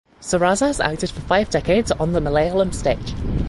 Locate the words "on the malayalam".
1.91-2.73